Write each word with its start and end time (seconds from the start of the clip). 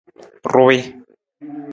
Ruwii. 0.53 0.83